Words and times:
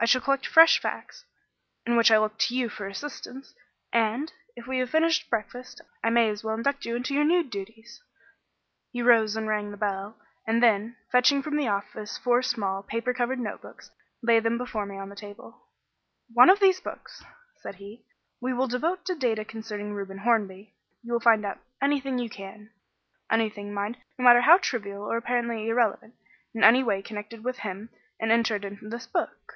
"I 0.00 0.04
shall 0.04 0.20
collect 0.20 0.46
fresh 0.46 0.80
facts, 0.80 1.24
in 1.84 1.96
which 1.96 2.12
I 2.12 2.18
look 2.18 2.38
to 2.38 2.54
you 2.54 2.68
for 2.68 2.86
assistance, 2.86 3.52
and, 3.92 4.32
if 4.54 4.64
we 4.64 4.78
have 4.78 4.90
finished 4.90 5.28
breakfast, 5.28 5.80
I 6.04 6.10
may 6.10 6.28
as 6.28 6.44
well 6.44 6.54
induct 6.54 6.84
you 6.84 6.94
into 6.94 7.14
your 7.14 7.24
new 7.24 7.42
duties." 7.42 8.00
He 8.92 9.02
rose 9.02 9.34
and 9.34 9.48
rang 9.48 9.72
the 9.72 9.76
bell, 9.76 10.16
and 10.46 10.62
then, 10.62 10.94
fetching 11.10 11.42
from 11.42 11.56
the 11.56 11.66
office 11.66 12.16
four 12.16 12.42
small, 12.42 12.84
paper 12.84 13.12
covered 13.12 13.40
notebooks, 13.40 13.90
laid 14.22 14.44
them 14.44 14.56
before 14.56 14.86
me 14.86 14.96
on 14.98 15.08
the 15.08 15.16
table. 15.16 15.66
"One 16.32 16.48
of 16.48 16.60
these 16.60 16.78
books," 16.80 17.24
said 17.60 17.74
he, 17.74 18.04
"we 18.40 18.52
will 18.52 18.68
devote 18.68 19.04
to 19.06 19.16
data 19.16 19.44
concerning 19.44 19.94
Reuben 19.94 20.18
Hornby. 20.18 20.74
You 21.02 21.12
will 21.14 21.18
find 21.18 21.44
out 21.44 21.58
anything 21.82 22.20
you 22.20 22.30
can 22.30 22.70
anything, 23.32 23.74
mind, 23.74 23.98
no 24.16 24.22
matter 24.24 24.42
how 24.42 24.58
trivial 24.58 25.02
or 25.10 25.16
apparently 25.16 25.68
irrelevant 25.68 26.14
in 26.54 26.62
any 26.62 26.84
way 26.84 27.02
connected 27.02 27.42
with 27.42 27.58
him 27.58 27.90
and 28.20 28.30
enter 28.30 28.54
it 28.54 28.64
in 28.64 28.78
this 28.90 29.08
book." 29.08 29.54